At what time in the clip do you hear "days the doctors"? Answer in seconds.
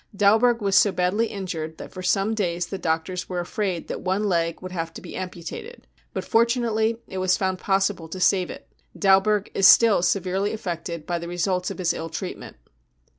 2.33-3.29